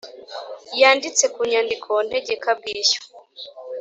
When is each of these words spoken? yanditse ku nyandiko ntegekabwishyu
yanditse 0.81 1.25
ku 1.33 1.39
nyandiko 1.51 1.91
ntegekabwishyu 2.07 3.01